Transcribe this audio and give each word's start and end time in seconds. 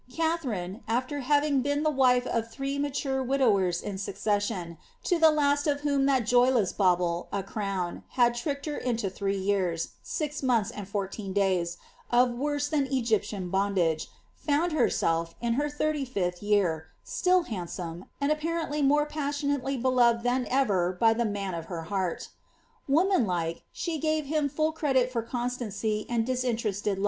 Katha 0.11 0.51
I 0.79 0.81
after 0.91 1.19
having 1.19 1.61
been 1.61 1.83
the 1.83 1.91
wife 1.91 2.25
of 2.25 2.49
three 2.49 2.79
mature 2.79 3.21
widowers 3.21 3.83
in 3.83 3.97
successioii, 3.97 4.77
be 5.07 5.17
last 5.19 5.67
of 5.67 5.81
whom 5.81 6.07
that 6.07 6.25
joyless 6.25 6.73
bauble, 6.73 7.27
a 7.31 7.43
crown, 7.43 8.01
had 8.17 8.33
tricked 8.33 8.65
her 8.65 8.77
into 8.77 9.27
e 9.27 9.37
years, 9.37 9.89
six 10.01 10.41
months, 10.41 10.71
and 10.71 10.87
fourteen 10.87 11.33
days, 11.33 11.77
of 12.11 12.31
worse 12.31 12.67
than 12.67 12.87
Egyptian 12.87 13.51
dage, 13.75 14.07
found 14.33 14.71
herself, 14.71 15.35
in 15.39 15.53
her 15.53 15.69
thirty 15.69 16.03
iifth 16.07 16.41
year, 16.41 16.87
still 17.03 17.43
handsome, 17.43 18.05
and 18.19 18.31
ap 18.31 18.41
*ntTy 18.41 18.83
more 18.83 19.05
passionately 19.05 19.77
beloved 19.77 20.23
than 20.23 20.47
ever 20.49 20.93
by 20.99 21.13
the 21.13 21.25
man 21.25 21.53
of 21.53 21.65
her 21.65 21.83
heart 21.83 22.29
(nanlike, 22.89 23.61
she 23.71 23.99
gave 23.99 24.25
him 24.25 24.49
full 24.49 24.71
credit 24.71 25.11
for 25.11 25.21
constancy 25.21 26.07
and 26.09 26.25
disinterested 26.25 26.99